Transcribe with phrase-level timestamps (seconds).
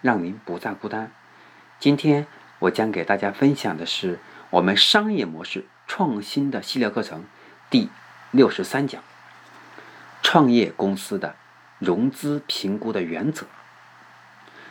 [0.00, 1.12] 让您不再孤单。
[1.78, 2.26] 今天
[2.58, 4.18] 我将给大家分享的是
[4.50, 7.24] 我们商业模式创新的系列课程
[7.70, 7.88] 第
[8.30, 9.02] 六十三讲：
[10.22, 11.36] 创业公司的
[11.78, 13.46] 融资评估的原则。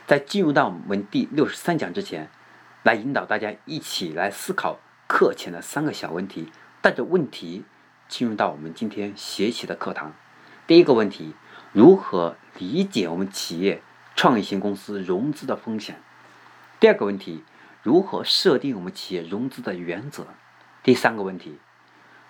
[0.06, 2.30] 在进入到我们第六十三讲之前，
[2.84, 6.52] 来引导大家一起来思考课前的三个小问题，
[6.82, 7.64] 带着问题
[8.08, 10.14] 进入到我们今天学习的课堂。
[10.66, 11.34] 第一个问题：
[11.74, 13.82] 如何理解我们企业？
[14.20, 16.02] 创业型公司融资的风险。
[16.82, 17.46] 第二个问题，
[17.82, 20.28] 如何设定我们企业融资的原则？
[20.84, 21.58] 第三个问题，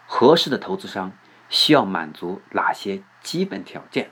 [0.05, 1.13] 合适的投资商
[1.49, 4.11] 需要满足哪些基本条件？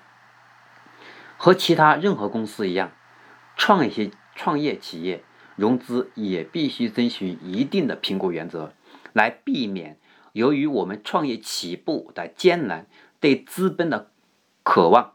[1.38, 2.90] 和其他任何公司一样，
[3.56, 5.24] 创业型创业企业
[5.56, 8.74] 融资也必须遵循一定的评估原则，
[9.14, 10.00] 来避免
[10.32, 12.88] 由于我们创业起步的艰难，
[13.20, 14.10] 对资本的
[14.64, 15.14] 渴望。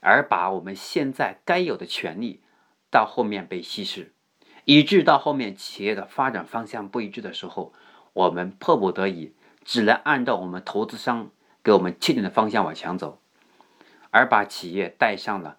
[0.00, 2.40] 而把我们现在该有的权利
[2.90, 4.12] 到后面被稀释，
[4.64, 7.72] 以致到后面企业的发展方向不一致的时候，
[8.12, 9.32] 我们迫不得已
[9.64, 11.30] 只能按照我们投资商
[11.62, 13.20] 给我们确定的方向往前走，
[14.10, 15.56] 而把企业带上了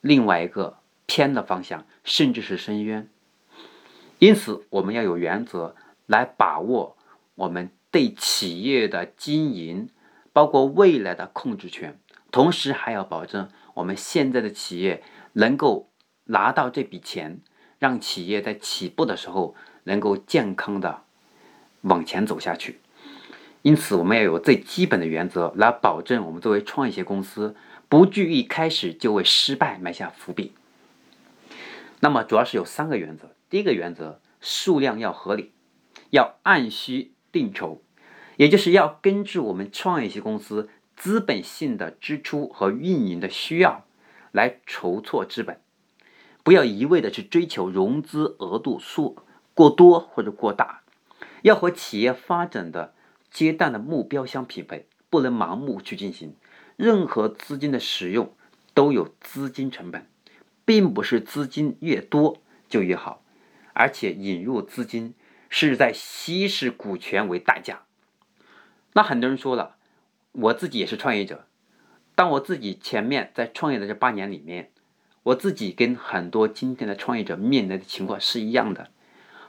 [0.00, 3.08] 另外一个偏的方向，甚至是深渊。
[4.18, 5.74] 因此，我们要有原则
[6.06, 6.96] 来把握
[7.34, 9.90] 我们对企业的经营，
[10.32, 11.98] 包括未来的控制权，
[12.30, 13.48] 同时还要保证。
[13.74, 15.02] 我们现在的企业
[15.34, 15.90] 能够
[16.24, 17.40] 拿到这笔钱，
[17.78, 21.02] 让企业在起步的时候能够健康的
[21.82, 22.80] 往前走下去。
[23.62, 27.54] 因此，我们要有最基本的原则来保证我们作为创业型公司
[27.88, 30.52] 不惧一开始就为失败埋下伏笔。
[32.00, 33.30] 那么，主要是有三个原则。
[33.48, 35.52] 第一个原则，数量要合理，
[36.10, 37.80] 要按需定筹，
[38.36, 40.68] 也就是要根据我们创业型公司。
[40.96, 43.84] 资本性的支出和运营的需要
[44.30, 45.60] 来筹措资本，
[46.44, 49.16] 不要一味的去追求融资额度数
[49.54, 50.82] 过多或者过大，
[51.42, 52.94] 要和企业发展的
[53.30, 56.36] 阶段的目标相匹配，不能盲目去进行。
[56.76, 58.34] 任何资金的使用
[58.74, 60.06] 都有资金成本，
[60.64, 62.38] 并不是资金越多
[62.68, 63.22] 就越好，
[63.72, 65.14] 而且引入资金
[65.48, 67.82] 是在稀释股权为代价。
[68.92, 69.76] 那很多人说了。
[70.32, 71.46] 我自己也是创业者，
[72.14, 74.70] 当我自己前面在创业的这八年里面，
[75.24, 78.88] 我自己跟很多今天的创业者面临的情况是一样的。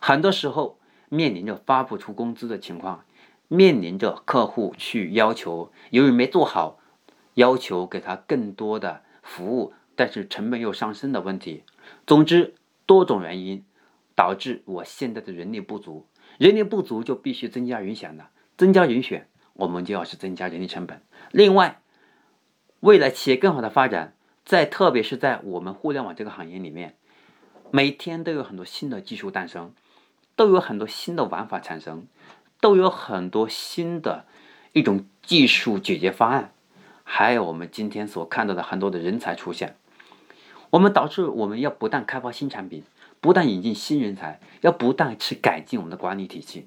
[0.01, 0.77] 很多时候
[1.07, 3.05] 面临着发不出工资的情况，
[3.47, 6.79] 面临着客户去要求，由于没做好，
[7.35, 11.63] 要求给他更多的服务，但是成本又上升的问题。
[12.05, 12.55] 总之，
[12.85, 13.63] 多种原因
[14.13, 16.07] 导致我现在的人力不足，
[16.37, 19.29] 人力不足就必须增加人选了，增加人选。
[19.53, 21.01] 我们就要去增加人力成本。
[21.31, 21.79] 另外，
[22.79, 26.95] 为了企业更好的发展，在特别是在我们互联网这个行业里面，
[27.71, 29.73] 每天都有很多新的技术诞生，
[30.35, 32.07] 都有很多新的玩法产生，
[32.59, 34.25] 都有很多新的
[34.73, 36.51] 一种技术解决方案，
[37.03, 39.75] 还有我们今天所看到的很多的人才出现。
[40.71, 42.83] 我们导致我们要不断开发新产品，
[43.21, 46.65] 不断引进新人才，要不断去改进我们的管理体系。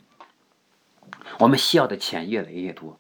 [1.39, 2.99] 我们需要的钱越来越多，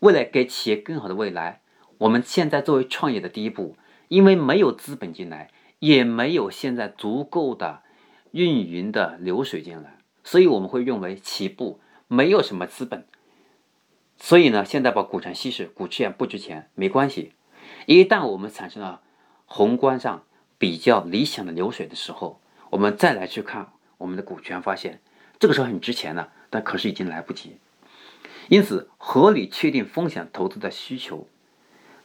[0.00, 1.60] 为了给企业更好的未来，
[1.98, 3.76] 我们现在作为创业的第一步，
[4.08, 7.82] 因为没有资本进来，也没有现在足够的
[8.30, 13.06] 运营的流水进来，所以我们会认为起步没有什么资本，
[14.16, 17.32] 所以呢，现在把股权稀释，股权不值钱，没关系。
[17.86, 19.02] 一旦我们产生了
[19.44, 20.24] 宏观上
[20.56, 22.40] 比较理想的流水的时候，
[22.70, 25.00] 我们再来去看我们的股权，发现
[25.38, 26.32] 这个时候很值钱了。
[26.50, 27.56] 但可是已经来不及，
[28.48, 31.28] 因此合理确定风险投资的需求，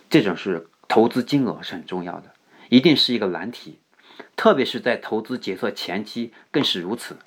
[0.10, 2.34] 这种是投资金额是很重要的，
[2.69, 3.80] 一定是一个难题，
[4.36, 7.18] 特别是在投资决策前期更是如此，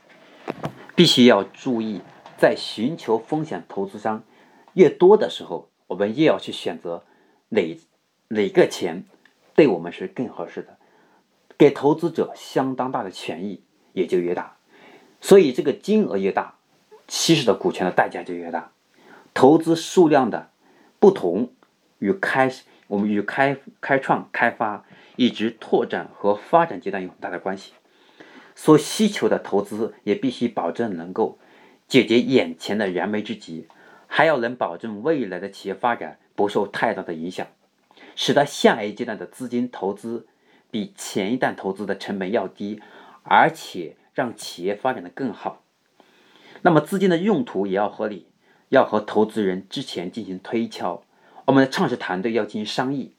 [0.95, 2.03] 必须要注意，
[2.37, 4.23] 在寻求风险投资商
[4.75, 7.05] 越多的时候，我们越要去选择
[7.49, 7.79] 哪
[8.29, 9.05] 哪个钱
[9.55, 10.77] 对我们是更合适的，
[11.57, 13.63] 给投资者相当大的权益
[13.95, 14.59] 也就越大，
[15.23, 16.56] 所以这个金额越大。
[17.09, 18.73] 稀释的股权的代价就越大，
[19.35, 20.51] 投资数量的
[20.99, 21.53] 不同
[21.99, 22.53] 与开
[22.89, 24.85] 我们与开开创、开发
[25.17, 27.73] 以及拓展和发展阶段有很大的关系。
[28.55, 31.39] 所需求的投资也必须保证能够
[31.87, 33.69] 解决眼前的燃眉之急，
[34.07, 37.47] 还要能保证未来的企业发展不受太大的影响，
[38.15, 40.27] 使得下一阶段的资金投资
[40.71, 42.81] 比前一段投资的成本要低，
[43.25, 45.63] 而且让企业发展的更好。
[46.63, 48.27] 那么资金的用途也要合理，
[48.69, 51.03] 要和投资人之前进行推敲。
[51.45, 53.13] 我们的创始团队要进行商议，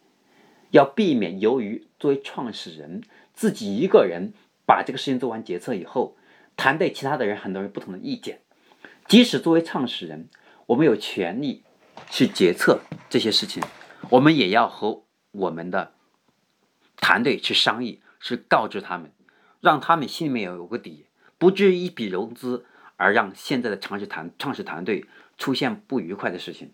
[0.71, 3.03] 要避免由于作为创始人
[3.33, 4.33] 自己一个人。
[4.69, 6.17] 把这个事情做完决策以后，
[6.57, 8.41] 团队其他的人很多人不同的意见，
[9.07, 10.27] 即使作为创始人，
[10.65, 11.63] 我们有权利
[12.09, 13.63] 去决策这些事情，
[14.09, 15.93] 我们也要和我们的
[16.97, 19.09] 团队去商议，去告知他们，
[19.61, 21.05] 让他们心里面有个底，
[21.37, 22.65] 不至于一笔融资
[22.97, 25.05] 而让现在的创始团创始团队
[25.37, 26.73] 出现不愉快的事情。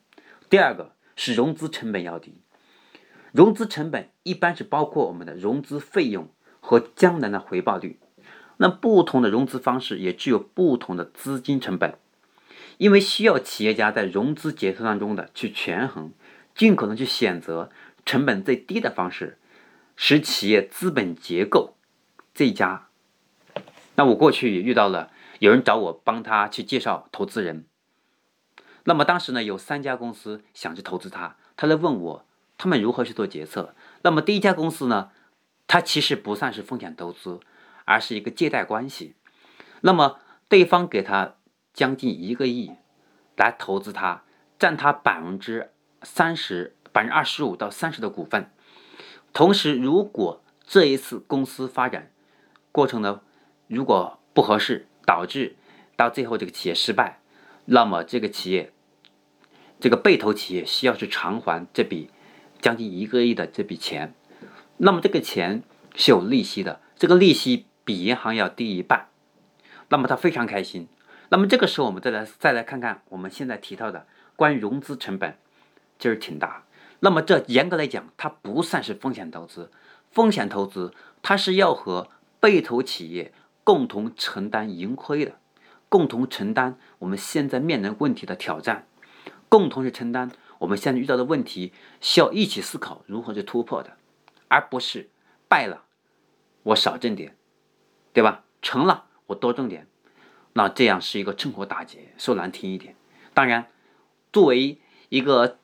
[0.49, 2.33] 第二个是融资成本要低，
[3.31, 6.29] 融资成本一般是包括我们的融资费用。
[6.65, 7.99] 和将来的回报率，
[8.55, 11.97] 那不同的融资方式也具有不同的资金成本，
[12.77, 16.13] 因为需要企业家在融资决策当中的去权衡，
[16.55, 17.69] 尽可能去选择
[18.05, 19.37] 成本最低的方式，
[19.97, 21.75] 使企业资本结构
[22.33, 22.87] 最佳。
[23.95, 25.11] 那我过去也遇到了
[25.43, 27.65] 有人找我帮他去介绍投资人，
[28.85, 32.25] 那么当时呢有三家公司想去投资他，他来问我
[32.57, 33.75] 他们如何去做决策。
[34.03, 35.11] 那么第一家公司呢？
[35.67, 37.41] 它其实不算是风险投资，
[37.83, 39.15] 而是一个借贷关系。
[39.81, 41.35] 那么对方给他
[41.73, 42.71] 将近一个亿
[43.35, 44.23] 来投资他，
[44.57, 45.71] 占他百分之
[46.03, 48.49] 三十、百分之二十五到三十的股份。
[49.33, 52.13] 同时，如果这一次公司发展
[52.71, 53.19] 过程呢，
[53.67, 55.55] 如果不合适，导致
[55.95, 57.19] 到最后这个企业失败，
[57.65, 58.71] 那么这个企业
[59.79, 62.09] 这个被投企业需要去偿还这笔
[62.61, 64.13] 将近一个亿的这笔钱。
[64.77, 65.63] 那么这个钱
[65.95, 69.09] 是有利息的，这个利息比银行要低一半，
[69.89, 70.87] 那么他非常开心。
[71.29, 75.37] 那么这个时候我们再来再来看看我们现在提到的关于融资成本，
[75.99, 76.63] 就是挺大。
[76.99, 79.69] 那么这严格来讲，它不算是风险投资。
[80.11, 82.09] 风险投资它是要和
[82.39, 85.39] 被投企业共同承担盈亏的，
[85.89, 88.87] 共同承担我们现在面临问题的挑战，
[89.49, 91.71] 共同去承担我们现在遇到的问题，
[92.01, 93.97] 需要一起思考如何去突破的。
[94.49, 95.09] 而不是
[95.47, 95.85] 败了，
[96.61, 97.35] 我少挣点，
[98.11, 98.43] 对吧？
[98.61, 99.87] 成了，我多挣点，
[100.53, 102.13] 那这样是一个趁火打劫。
[102.17, 102.95] 说难听一点，
[103.33, 103.67] 当然，
[104.31, 104.79] 作为
[105.09, 105.57] 一个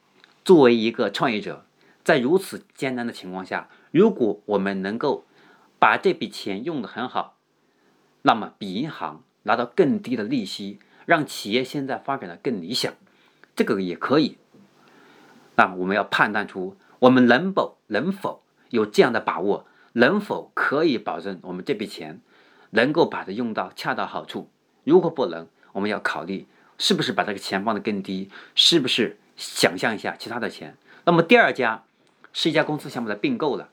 [0.44, 1.66] 作为一个创业者，
[2.04, 5.26] 在如此艰难的情况下，如果我们能够
[5.78, 7.38] 把这笔钱用的很好，
[8.22, 12.94] 那么比银行拿到更低的利息，让企业现在发展的更理想，
[13.56, 14.38] 这个也可以。
[15.56, 18.44] 那我们要判断出我们能否能否。
[18.70, 22.22] 有这样的把握，能否可以保证我们这笔钱
[22.70, 24.48] 能够把它用到恰到好处？
[24.84, 26.46] 如果不能，我们要考虑
[26.78, 30.78] 是不是把这个钱放得更低，是不是想象一下其他的钱？
[31.06, 31.84] 那么第二家
[32.32, 33.70] 是一家公司想把它并购了，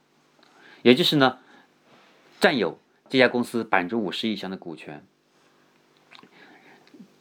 [0.81, 1.37] 也就是呢
[2.39, 5.03] 占有这家公司百分之五十以上的股权，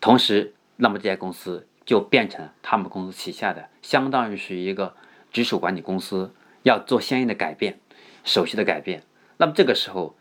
[0.01, 4.95] 同时，那么这家公司就变成他们公司旗下的，相当于是一个
[5.33, 6.33] 直属管理公司。
[6.63, 7.79] 要做相应的改变，
[8.25, 9.05] 手续的改变，
[9.37, 10.17] 那么这个时候，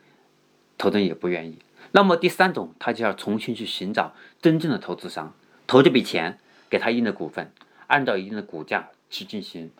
[0.77, 1.57] 投资人也不愿意。
[1.91, 4.13] 那么第三种，他就要重新去寻找
[4.43, 5.33] 真正的投资商，
[5.65, 6.37] 投这笔钱，
[6.69, 7.51] 给他一定的股份，
[7.87, 9.71] 按照一定的股价去进行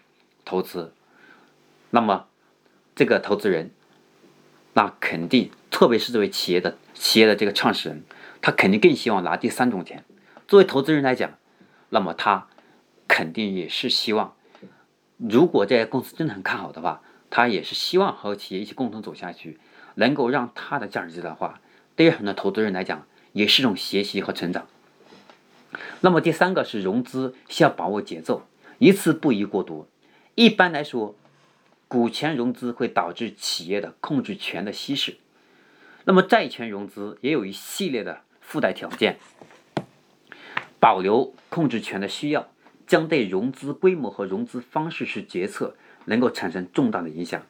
[0.44, 0.92] 投资。
[1.92, 2.26] 那么
[2.96, 3.70] 这个投资人，
[4.78, 8.04] 那肯定，特别是作为企业的企业的这个创始人，
[8.42, 10.04] 他肯定更希望拿第三种钱。
[10.50, 11.38] 作为投资人来讲，
[11.90, 12.48] 那么他
[13.08, 14.36] 肯定也是希望。
[15.18, 19.58] 如果这家公司真的很看好的话，他也是希望和企业一起共同走下去，
[19.96, 21.62] 能够让他的价值最大化。
[21.96, 24.68] 对于很多投资人来讲，也是一种学习和成长。
[26.02, 28.46] 那么第三个是融资需要把握节奏，
[28.80, 29.88] 一次不宜过多。
[30.36, 31.16] 一般来说，
[31.88, 35.18] 股权融资会导致企业的控制权的稀释。
[36.06, 39.18] 那么债权融资也有一系列的附带条件，
[40.80, 42.50] 保留控制权的需要。
[42.88, 45.76] 将对融资规模和融资方式是决策
[46.06, 47.42] 能够产生重大的影响。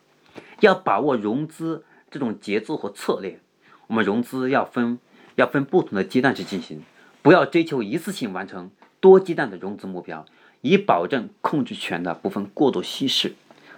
[0.61, 3.41] 要把握融资这种节奏和策略，
[3.87, 4.97] 我们融资要分
[5.35, 6.83] 要分不同的阶段去进行，
[7.21, 10.25] 不要追求一次性完成多阶段的融资目标，
[10.61, 13.35] 以保证控制权的部分过度稀释。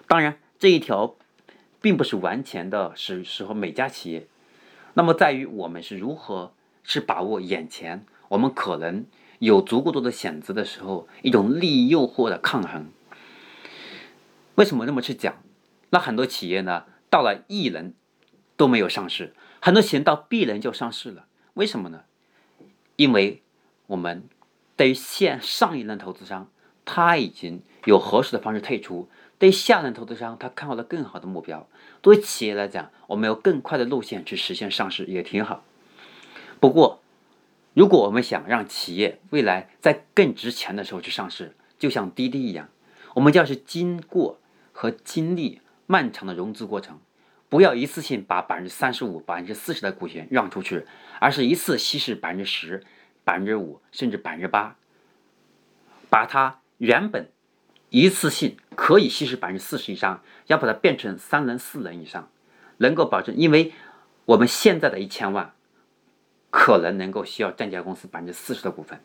[0.08, 1.16] 当然，这一条
[1.82, 4.28] 并不是完全的是适合每家企业。
[4.94, 9.06] 那么，在于我们是如何是把握眼前，我们可能。
[9.40, 12.88] 有足够多的选择的时候，一种利益诱惑的抗衡。
[14.56, 15.44] 为什么那么去讲？
[15.92, 17.94] 那很多企业呢，到了 E 轮
[18.56, 22.06] 都没有上市，很多企业到 B 轮就上市了，为什么呢？
[22.96, 23.44] 因为
[23.86, 24.28] 我们
[24.76, 26.50] 对于现上一轮投资商，
[26.84, 29.08] 他已经有合适的方式退出；
[29.39, 31.67] 对下轮投资商，他看到了更好的目标。
[32.01, 35.63] 对于企业来讲，我们有更快的路线去实现上市也挺好。
[36.60, 37.01] 不过，
[37.74, 42.70] 如果我们想让企业未来在更值钱的时候去上市，就像滴滴一样，
[43.13, 44.39] 我们就要是经过
[44.72, 47.00] 和经历漫长的融资过程，
[47.48, 50.88] 不要一次性把百分之三十五、百分之四十的股权让出去，
[51.20, 52.84] 而是一次稀释百分之十、
[53.24, 54.75] 百分之五，甚至百分之八，
[56.10, 57.29] 把它原本
[57.89, 62.29] 一次性可以稀释百分之四十以上，要把它变成三人、四人以上，
[62.77, 63.74] 能够保证，因为
[64.25, 65.53] 我们现在的一千万。
[66.50, 69.01] 可能能够需要占家公司百分之四十的股份，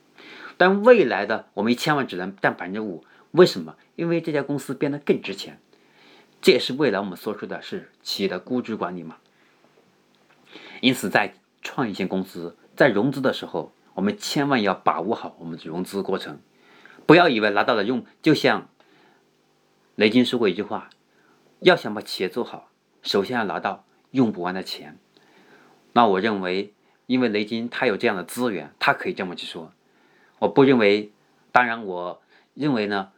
[0.56, 3.74] 但未来的我们一千万只能占百分之五，为什么？
[3.96, 5.60] 因为这家公司变得更值钱，
[6.40, 9.16] 这也是未来我们所说的是企业的估值管理嘛。
[10.80, 16.38] 因此，在创业型公司在融资的时候，我们千万要把握好我们的融资过程，
[17.06, 18.68] 不要以为拿到了用，就像
[19.94, 20.90] 雷军说过一句话：
[21.60, 22.70] 要想把企业做好，
[23.02, 24.98] 首先要拿到用不完的钱。
[25.92, 26.72] 那我认为。
[27.06, 29.72] 因为雷军他有这样的资源，他可以这么去说。
[30.38, 31.10] 我不认为，
[31.50, 32.22] 当然我
[32.54, 33.10] 认为呢，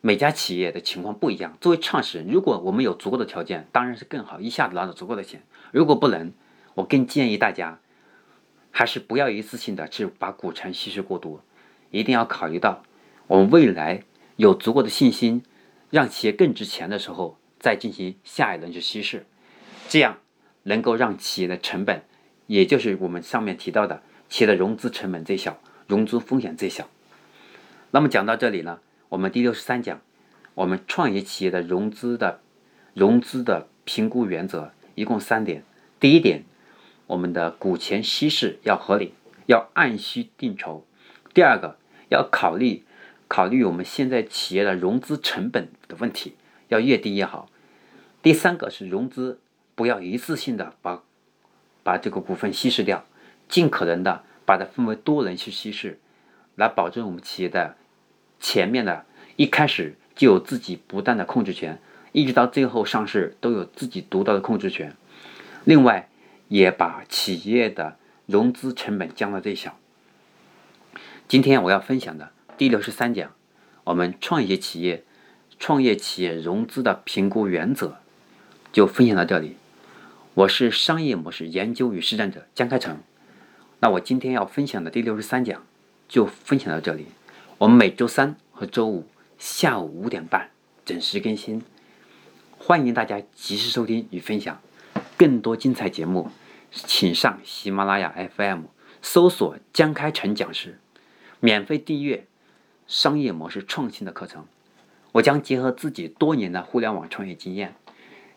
[0.00, 1.56] 每家企业的情况不一样。
[1.60, 5.44] 作为创始人，如果我们有足够的条件，当然是更好，一下子拿到足够的钱。
[5.70, 6.32] 如果不能，
[6.74, 7.78] 我更建议大家，
[8.72, 11.44] 还是不要一次性的去把股权稀释过多，
[11.92, 12.82] 一定要考虑到
[13.28, 14.02] 我们未来
[14.36, 15.44] 有足够的信心，
[15.90, 19.26] 让企业更值钱的时候，再进行下一轮去稀释，
[19.88, 20.18] 这样
[20.64, 22.02] 能够让企业的成本。
[22.46, 26.88] 也就是我们上面提到的，企业的融资成本最小，融资风险最小。
[27.90, 30.00] 那么讲到这里呢，我们第六十三讲，
[30.54, 32.40] 我们创业企业的融资的
[32.94, 35.64] 融资的评估原则一共三点。
[35.98, 36.44] 第一点，
[37.06, 39.14] 我们的股权稀释要合理，
[39.46, 40.86] 要按需定筹。
[41.34, 41.76] 第二个，
[42.10, 42.84] 要考虑
[43.28, 46.34] 考虑我们现在企业的融资成本的问题，
[46.68, 47.48] 要越低越好。
[48.22, 49.40] 第三个是融资
[49.74, 51.02] 不要一次性的把。
[51.82, 53.04] 把这个股份稀释掉，
[53.48, 56.00] 尽可能的把它分为多轮去稀释，
[56.56, 57.76] 来保证我们企业的
[58.40, 59.06] 前面的
[59.36, 61.78] 一开始就有自己不断的控制权，
[62.10, 64.96] 一直到最后上市都有自己独到的控制权。
[65.62, 66.08] 另外，
[66.48, 69.78] 也把企业的融资成本降到最小。
[71.28, 73.34] 今天我要分享的第六十三讲，
[73.84, 75.04] 我们创业企业
[75.58, 77.98] 创业企业融资的评估原则
[78.72, 79.56] 就分享到这里。
[80.32, 82.98] 我是商业模式研究与实战者江开成，
[83.80, 85.66] 那我今天要分享的第六十三讲
[86.08, 87.08] 就分享到这里。
[87.58, 89.06] 我们每周三和周五
[89.38, 90.50] 下午五点半
[90.86, 91.62] 准时更新，
[92.56, 94.58] 欢迎大家及时收听与分享。
[95.18, 96.30] 更多精彩节目，
[96.70, 98.62] 请上喜马拉雅 FM
[99.02, 100.78] 搜索江开成讲师，
[101.40, 102.26] 免费订阅
[102.86, 104.46] 商业模式创新的课程。
[105.12, 107.74] 我将结合自己多年的互联网创业经验、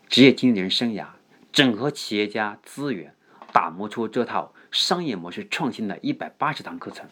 [0.08, 1.06] 职业经理人生涯。
[1.52, 3.12] 整合企业家资源，
[3.52, 7.08] 打磨出这套商业模式创新的一百八十堂课程，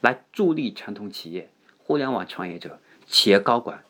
[0.00, 3.84] 来助力传统企业、互联网创业者、企业高管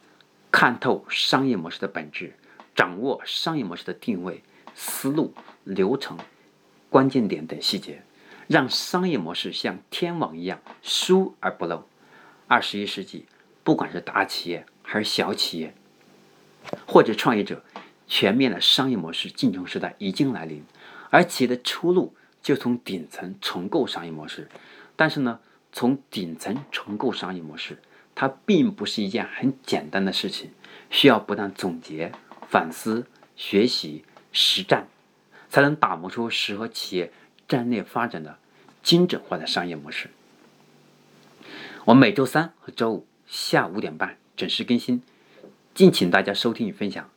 [0.50, 2.34] 看透商业模式的本质，
[2.74, 4.42] 掌握商业模式的定位、
[4.74, 5.32] 思路、
[5.64, 6.18] 流程、
[6.90, 8.02] 关键点等细节，
[8.46, 11.88] 让商业模式像天网一样疏而不漏。
[12.46, 13.26] 二十一世纪，
[13.62, 15.74] 不管是大企业还是小企业，
[16.86, 17.62] 或者创业者。
[18.06, 20.62] 全面的商业模式竞争时代已经来临，
[21.08, 24.46] 而企业的出路就从顶层重构商业模式。
[24.94, 25.40] 但是呢，
[25.72, 27.78] 从顶层重构商业模式，
[28.14, 30.50] 它并不是一件很简单的事情，
[30.90, 32.12] 需要不断总结、
[32.46, 34.86] 反思、学习、实战，
[35.48, 37.10] 才能打磨出适合企业
[37.48, 38.38] 战略发展的
[38.82, 40.10] 精准化的商业模式。
[41.86, 45.02] 我每周三和周五下午五点半准时更新，
[45.74, 47.10] 敬请大家收听与分享。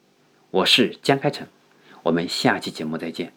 [0.51, 1.47] 我是江开成，
[2.03, 3.31] 我们下期节目再见。